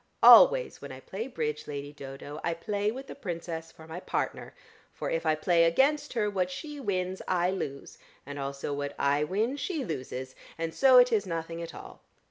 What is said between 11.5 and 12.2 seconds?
at all.